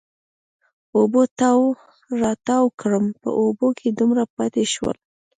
اوبو 0.97 1.21
تاو 1.39 1.61
را 2.21 2.31
تاو 2.47 2.65
کړم، 2.79 3.05
په 3.21 3.29
اوبو 3.41 3.67
کې 3.77 3.87
دومره 3.99 4.23
پاتې 4.35 4.63
شوم. 4.73 4.97